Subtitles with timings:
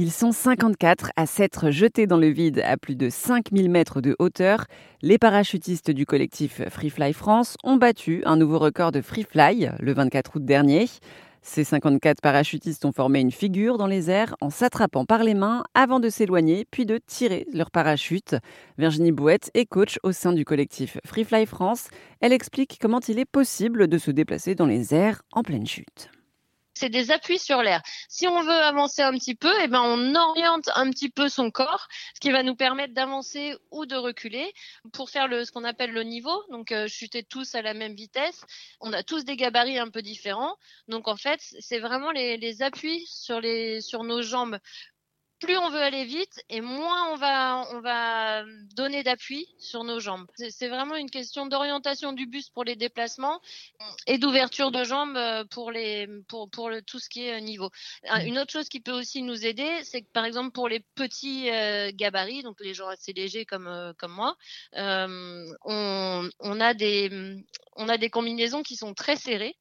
[0.00, 4.14] Ils sont 54 à s'être jetés dans le vide à plus de 5000 mètres de
[4.20, 4.66] hauteur.
[5.02, 9.70] Les parachutistes du collectif Free Fly France ont battu un nouveau record de Free Fly
[9.80, 10.86] le 24 août dernier.
[11.42, 15.64] Ces 54 parachutistes ont formé une figure dans les airs en s'attrapant par les mains
[15.74, 18.36] avant de s'éloigner puis de tirer leur parachute.
[18.78, 21.88] Virginie Bouette est coach au sein du collectif Free Fly France.
[22.20, 26.08] Elle explique comment il est possible de se déplacer dans les airs en pleine chute
[26.78, 27.82] c'est des appuis sur l'air.
[28.08, 31.50] Si on veut avancer un petit peu, eh ben on oriente un petit peu son
[31.50, 34.52] corps, ce qui va nous permettre d'avancer ou de reculer
[34.92, 36.44] pour faire ce qu'on appelle le niveau.
[36.50, 38.44] Donc euh, chuter tous à la même vitesse.
[38.80, 40.56] On a tous des gabarits un peu différents.
[40.86, 43.40] Donc en fait, c'est vraiment les, appuis sur
[44.04, 44.58] nos jambes
[45.40, 50.00] plus on veut aller vite et moins on va, on va donner d'appui sur nos
[50.00, 50.26] jambes.
[50.36, 53.40] C'est vraiment une question d'orientation du bus pour les déplacements
[54.06, 57.40] et d'ouverture de jambes euh, pour, les, pour, pour le, tout ce qui est euh,
[57.40, 57.70] niveau.
[58.04, 58.26] Mmh.
[58.26, 61.50] Une autre chose qui peut aussi nous aider, c'est que par exemple pour les petits
[61.50, 64.36] euh, gabarits, donc les gens assez légers comme, comme moi,
[64.74, 67.10] on, on, a des,
[67.76, 69.56] on a des combinaisons qui sont très serrées.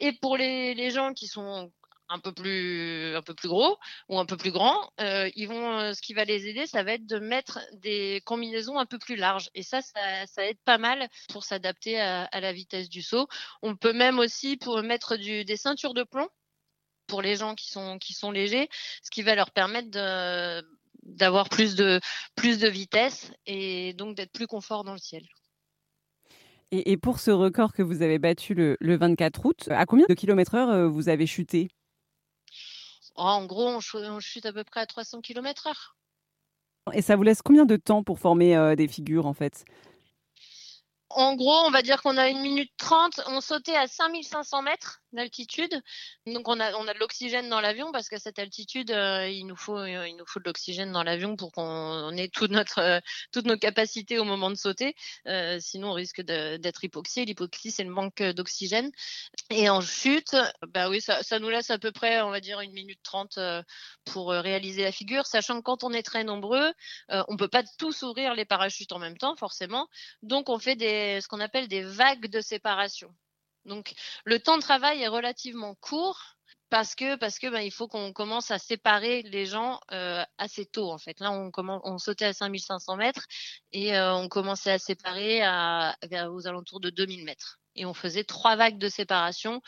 [0.00, 1.72] Et pour les, les gens qui sont
[2.08, 6.46] un peu plus gros ou un peu plus grands, euh, euh, ce qui va les
[6.46, 10.44] aider, ça va être de mettre des combinaisons un peu plus larges et ça ça,
[10.44, 13.26] aide pas mal pour s'adapter à, la vitesse du saut.
[13.62, 16.28] On peut même aussi mettre des ceintures de plomb
[17.06, 18.68] pour les gens qui sont qui sont légers,
[19.02, 19.90] ce qui va leur permettre
[21.02, 25.24] d'avoir plus de vitesse et donc d'être plus confort dans le ciel.
[26.70, 30.14] Et, pour ce record que vous avez battu le, le 24 août, à combien de
[30.14, 31.68] kilomètres heure euh, vous avez chuté?
[33.14, 35.96] En gros, on, chute à peu près à 300 km heure.
[36.92, 39.64] Et ça vous laisse combien de temps pour former euh, des figures en fait?
[41.16, 43.20] En gros, on va dire qu'on a une minute trente.
[43.28, 45.80] On sautait à 5500 mètres d'altitude.
[46.26, 49.46] Donc on a on a de l'oxygène dans l'avion parce qu'à cette altitude euh, il
[49.46, 53.00] nous faut euh, il nous faut de l'oxygène dans l'avion pour qu'on ait notre euh,
[53.32, 54.96] toutes nos capacités au moment de sauter.
[55.60, 57.24] sinon on risque d'être hypoxie.
[57.24, 58.90] L'hypoxie c'est le manque d'oxygène.
[59.50, 60.36] Et en chute,
[60.68, 63.38] bah oui ça, ça nous laisse à peu près on va dire une minute trente
[64.04, 66.72] pour réaliser la figure, sachant que quand on est très nombreux,
[67.08, 69.88] on peut pas tous ouvrir les parachutes en même temps forcément.
[70.22, 73.14] Donc on fait des ce qu'on appelle des vagues de séparation.
[73.64, 73.94] Donc
[74.24, 76.36] le temps de travail est relativement court
[76.70, 80.66] parce que parce que ben, il faut qu'on commence à séparer les gens euh, assez
[80.66, 81.20] tôt en fait.
[81.20, 83.26] Là on commence on sautait à 5500 mètres
[83.72, 85.96] et euh, on commençait à séparer à,
[86.30, 89.62] aux alentours de 2000 mètres et on faisait trois vagues de séparation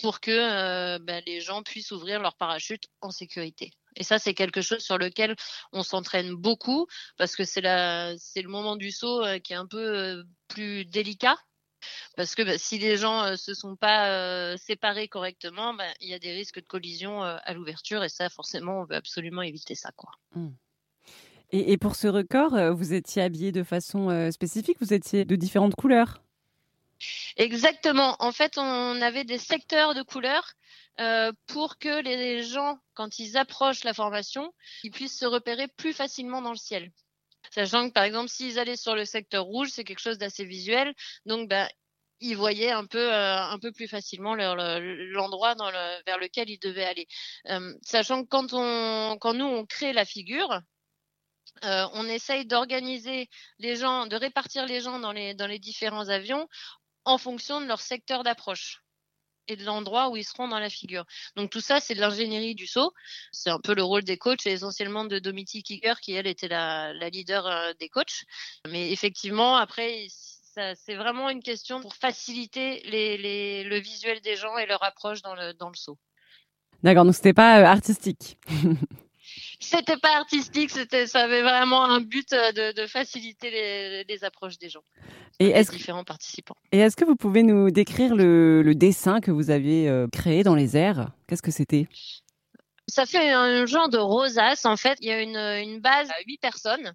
[0.00, 3.72] pour que euh, ben, les gens puissent ouvrir leur parachute en sécurité.
[3.96, 5.36] Et ça, c'est quelque chose sur lequel
[5.72, 6.86] on s'entraîne beaucoup
[7.16, 11.36] parce que c'est la, c'est le moment du saut qui est un peu plus délicat
[12.16, 16.14] parce que bah, si les gens ne se sont pas séparés correctement, bah, il y
[16.14, 19.90] a des risques de collision à l'ouverture et ça, forcément, on veut absolument éviter ça.
[19.96, 20.10] Quoi.
[20.34, 20.48] Mmh.
[21.52, 24.76] Et, et, pour ce record, vous étiez habillé de façon spécifique?
[24.80, 26.22] Vous étiez de différentes couleurs?
[27.36, 28.16] Exactement.
[28.18, 30.52] En fait, on avait des secteurs de couleurs
[31.00, 34.52] euh, pour que les gens, quand ils approchent la formation,
[34.84, 36.92] ils puissent se repérer plus facilement dans le ciel.
[37.52, 40.94] Sachant que par exemple, s'ils allaient sur le secteur rouge, c'est quelque chose d'assez visuel.
[41.24, 41.68] Donc, ben,
[42.20, 46.84] ils voyaient un peu euh, un peu plus facilement l'endroit le, vers lequel ils devaient
[46.84, 47.06] aller.
[47.48, 50.60] Euh, sachant que quand on quand nous on crée la figure,
[51.62, 53.28] on essaye d'organiser
[53.58, 56.46] les gens, de répartir les gens dans les différents avions
[57.04, 58.82] en fonction de leur secteur d'approche
[59.50, 61.04] et de l'endroit où ils seront dans la figure.
[61.36, 62.92] Donc tout ça, c'est de l'ingénierie du saut.
[63.32, 66.48] C'est un peu le rôle des coachs et essentiellement de Domiti Kicker qui, elle, était
[66.48, 68.24] la, leader des coachs.
[68.68, 70.06] Mais effectivement, après,
[70.74, 75.52] c'est vraiment une question pour faciliter le visuel des gens et leur approche dans le,
[75.54, 75.98] dans le saut.
[76.82, 78.38] D'accord, donc c'était pas euh, artistique.
[79.70, 84.24] c'était pas artistique, c'était, ça avait vraiment un but euh, de, de faciliter les, les,
[84.24, 84.82] approches des gens.
[85.38, 86.56] Et est-ce différents participants.
[86.72, 90.42] Et est-ce que vous pouvez nous décrire le, le dessin que vous avez euh, créé
[90.42, 91.12] dans les airs?
[91.26, 91.86] Qu'est-ce que c'était?
[92.88, 94.66] Ça fait un genre de rosace.
[94.66, 96.92] En fait, il y a une, une base à huit personnes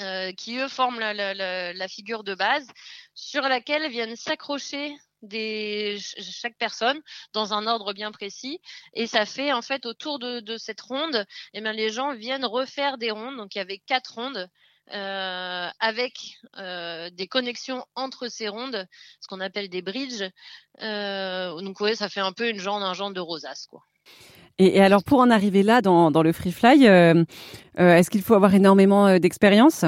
[0.00, 2.66] euh, qui eux forment la, la, la, figure de base
[3.14, 7.00] sur laquelle viennent s'accrocher des chaque personne
[7.32, 8.60] dans un ordre bien précis.
[8.94, 11.24] Et ça fait en fait autour de, cette ronde
[11.54, 13.36] eh bien les gens viennent refaire des rondes.
[13.36, 14.48] Donc il y avait quatre rondes
[14.94, 18.86] euh, avec euh, des connexions entre ces rondes
[19.20, 20.24] ce qu'on appelle des bridges.
[20.82, 23.82] Euh, donc ouais ça fait un peu une genre un de rosace quoi.
[24.60, 27.22] Et, alors, pour en arriver là, dans, dans le free fly, euh,
[27.76, 29.84] est-ce qu'il faut avoir énormément d'expérience?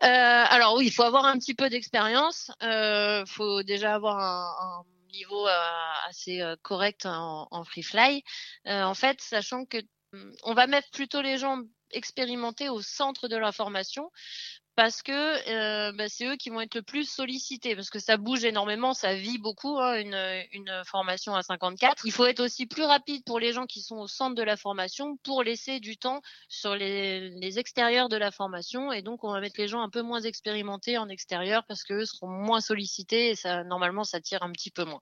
[0.00, 2.50] Alors oui, il faut avoir un petit peu d'expérience.
[2.62, 5.46] Il faut déjà avoir un, niveau
[6.06, 8.22] assez correct en, en free fly.
[8.66, 9.78] en fait, sachant que
[10.12, 11.62] hum, on va mettre plutôt les gens
[11.92, 14.10] expérimentés au centre de la formation
[14.76, 18.18] parce que euh, bah, c'est eux qui vont être le plus sollicités parce que ça
[18.18, 22.04] bouge énormément, ça vit beaucoup hein, une, une, formation à 54.
[22.04, 24.58] Il faut être aussi plus rapide pour les gens qui sont au centre de la
[24.58, 29.32] formation pour laisser du temps sur les, les extérieurs de la formation et donc on
[29.32, 33.30] va mettre les gens un peu moins expérimentés en extérieur parce qu'eux seront moins sollicités
[33.30, 35.00] et ça normalement ça tire un petit peu moins.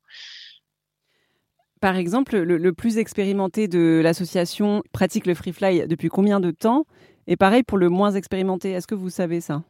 [1.81, 6.53] Par exemple, le, le plus expérimenté de l'association pratique le free fly depuis combien de
[6.53, 6.87] temps?
[7.27, 9.63] Et pareil pour le moins expérimenté, est-ce que vous savez ça?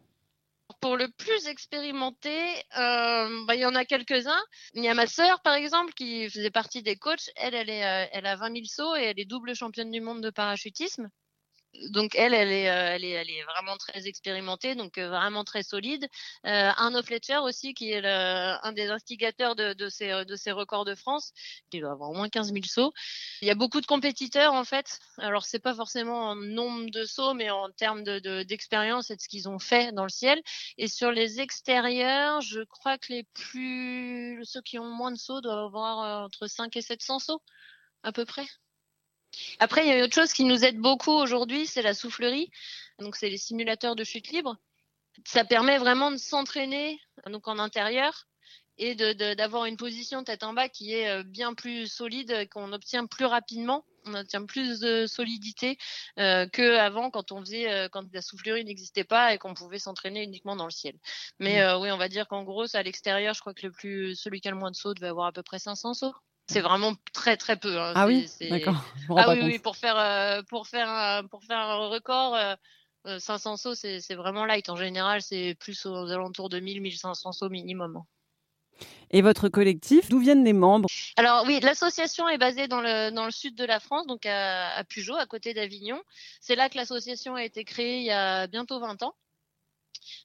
[0.80, 2.36] Pour le plus expérimenté,
[2.78, 4.42] euh, bah, il y en a quelques-uns.
[4.74, 7.30] Il y a ma sœur, par exemple, qui faisait partie des coachs.
[7.36, 10.22] Elle, elle, euh, elle a 20 000 sauts et elle est double championne du monde
[10.22, 11.10] de parachutisme
[11.90, 15.44] donc elle, elle est, euh, elle est, elle est vraiment très expérimentée, donc euh, vraiment
[15.44, 16.06] très solide.
[16.46, 20.84] Euh, Arnaud Fletcher aussi, qui est un des instigateurs de, de, ces, de ces records
[20.84, 21.32] de France,
[21.70, 22.92] qui doit avoir au moins 15 000 sauts.
[23.42, 24.98] Il y a beaucoup de compétiteurs en fait.
[25.18, 29.20] Alors c'est pas forcément en nombre de sauts, mais en termes de, d'expérience et de
[29.20, 30.40] ce qu'ils ont fait dans le ciel.
[30.78, 35.40] Et sur les extérieurs, je crois que les plus, ceux qui ont moins de sauts
[35.40, 37.42] doivent avoir entre 5 et 700 sauts
[38.02, 38.46] à peu près.
[39.58, 42.50] Après, il y a une autre chose qui nous aide beaucoup aujourd'hui, c'est la soufflerie.
[42.98, 44.56] Donc, c'est les simulateurs de chute libre.
[45.24, 48.26] Ça permet vraiment de s'entraîner donc en intérieur
[48.78, 48.94] et
[49.36, 53.24] d'avoir une position tête en bas qui est euh, bien plus solide, qu'on obtient plus
[53.24, 53.84] rapidement.
[54.06, 55.78] On obtient plus de solidité
[56.18, 60.22] euh, qu'avant quand on faisait, euh, quand la soufflerie n'existait pas et qu'on pouvait s'entraîner
[60.22, 60.94] uniquement dans le ciel.
[61.38, 61.80] Mais mmh.
[61.80, 64.48] oui, on va dire qu'en gros, à l'extérieur, je crois que le plus, celui qui
[64.48, 66.14] a le moins de sauts devait avoir à peu près 500 sauts.
[66.46, 67.80] C'est vraiment très très peu.
[67.80, 67.92] Hein.
[67.94, 68.84] Ah oui, d'accord.
[69.16, 72.36] Ah oui, oui, pour faire euh, pour faire un, pour faire un record,
[73.06, 74.68] 500 euh, euh, sauts, c'est vraiment light.
[74.68, 78.02] En général, c'est plus aux alentours de 1000, 1500 sauts minimum.
[79.10, 80.88] Et votre collectif, d'où viennent les membres?
[81.16, 84.74] Alors oui, l'association est basée dans le, dans le sud de la France, donc à,
[84.74, 86.02] à Pugeot, à côté d'Avignon.
[86.40, 89.14] C'est là que l'association a été créée il y a bientôt 20 ans.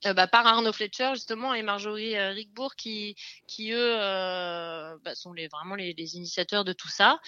[0.05, 3.15] Euh, bah, par Arnaud Fletcher justement et Marjorie euh, Rickbourg qui,
[3.47, 7.19] qui eux euh, bah, sont les, vraiment les, les, initiateurs de tout ça.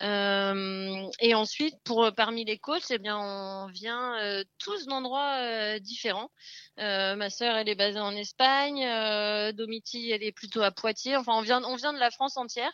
[0.00, 4.16] et ensuite, pour parmi les coachs, eh bien, on vient
[4.58, 6.30] tous d'endroits différents.
[6.76, 8.84] ma sœur, elle est basée en Espagne.
[9.52, 11.16] Domiti, elle est plutôt à Poitiers.
[11.16, 12.72] Enfin, on vient, on vient de la France entière.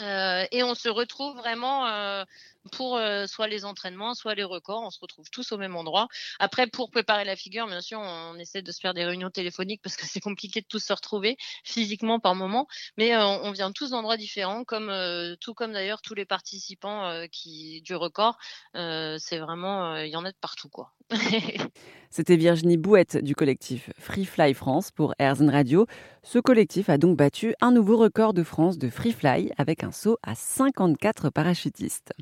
[0.00, 2.24] Euh, et on se retrouve vraiment euh,
[2.72, 4.82] pour euh, soit les entraînements, soit les records.
[4.82, 6.08] On se retrouve tous au même endroit.
[6.38, 9.82] Après, pour préparer la figure, bien sûr, on essaie de se faire des réunions téléphoniques
[9.82, 12.66] parce que c'est compliqué de tous se retrouver physiquement par moment.
[12.98, 14.92] Mais on vient tous d'endroits différents, comme
[15.40, 18.38] tout comme d'ailleurs tous les participants qui du record.
[18.74, 20.92] c'est vraiment, il y en a partout, quoi.
[22.10, 25.86] C'était Virginie Bouette du collectif Free Fly France pour Airzen Radio.
[26.22, 29.92] Ce collectif a donc battu un nouveau record de France de Free Fly avec un
[29.92, 32.12] saut à 54 parachutistes.